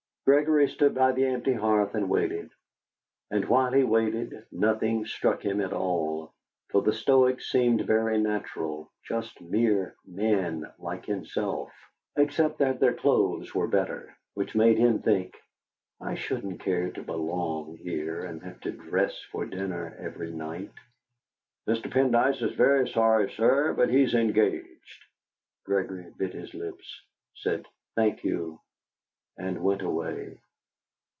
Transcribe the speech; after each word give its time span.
Gregory 0.23 0.69
stood 0.69 0.93
by 0.95 1.11
the 1.11 1.25
empty 1.25 1.51
hearth 1.51 1.93
and 1.93 2.09
waited, 2.09 2.49
and 3.31 3.43
while 3.49 3.71
he 3.73 3.83
waited, 3.83 4.45
nothing 4.51 5.03
struck 5.05 5.43
him 5.43 5.59
at 5.59 5.73
all, 5.73 6.31
for 6.69 6.83
the 6.83 6.93
Stoics 6.93 7.51
seemed 7.51 7.81
very 7.85 8.17
natural, 8.17 8.89
just 9.03 9.41
mere 9.41 9.93
men 10.05 10.71
like 10.79 11.05
himself, 11.05 11.69
except 12.15 12.59
that 12.59 12.79
their 12.79 12.93
clothes 12.93 13.53
were 13.53 13.67
better, 13.67 14.15
which 14.33 14.55
made 14.55 14.77
him 14.77 15.01
think: 15.01 15.35
'I 15.99 16.15
shouldn't 16.15 16.61
care 16.61 16.91
to 16.91 17.03
belong 17.03 17.75
here 17.77 18.23
and 18.23 18.41
have 18.43 18.59
to 18.61 18.71
dress 18.71 19.19
for 19.31 19.45
dinner 19.45 19.97
every 19.99 20.31
night.' 20.31 20.69
"Mr. 21.67 21.91
Pendyce 21.91 22.41
is 22.41 22.53
very 22.55 22.87
sorry, 22.87 23.29
sir, 23.31 23.73
but 23.73 23.89
he's 23.89 24.13
engaged." 24.13 25.03
Gregory 25.65 26.09
bit 26.15 26.31
his 26.31 26.53
lip, 26.53 26.79
said 27.33 27.65
"Thank 27.95 28.23
you," 28.23 28.61
and 29.37 29.63
went 29.63 29.81
away. 29.81 30.37